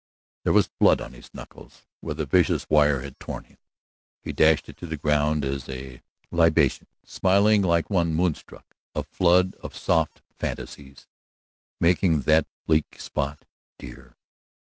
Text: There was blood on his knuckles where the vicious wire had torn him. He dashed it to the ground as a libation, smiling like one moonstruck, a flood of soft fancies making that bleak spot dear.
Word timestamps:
There 0.43 0.53
was 0.53 0.67
blood 0.79 0.99
on 0.99 1.13
his 1.13 1.29
knuckles 1.31 1.83
where 1.99 2.15
the 2.15 2.25
vicious 2.25 2.65
wire 2.71 3.01
had 3.01 3.19
torn 3.19 3.43
him. 3.43 3.59
He 4.23 4.33
dashed 4.33 4.67
it 4.67 4.75
to 4.77 4.87
the 4.87 4.97
ground 4.97 5.45
as 5.45 5.69
a 5.69 6.01
libation, 6.31 6.87
smiling 7.05 7.61
like 7.61 7.87
one 7.91 8.15
moonstruck, 8.15 8.75
a 8.95 9.03
flood 9.03 9.53
of 9.59 9.77
soft 9.77 10.23
fancies 10.39 11.05
making 11.79 12.21
that 12.21 12.47
bleak 12.65 12.99
spot 12.99 13.45
dear. 13.77 14.15